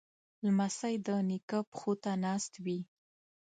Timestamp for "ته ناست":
2.03-2.53